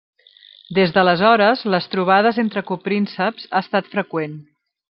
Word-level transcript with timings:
Des 0.77 0.93
d'aleshores 0.95 1.61
les 1.75 1.87
trobades 1.93 2.41
entre 2.47 2.65
coprínceps 2.73 3.49
ha 3.51 3.65
estat 3.67 3.93
freqüent. 3.97 4.39